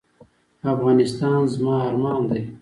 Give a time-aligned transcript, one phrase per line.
[0.73, 2.41] افغانستان زما ارمان دی